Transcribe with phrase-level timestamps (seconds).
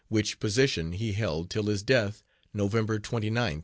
[0.09, 2.23] Which position he held till his death
[2.55, 3.59] November 29th, 1876.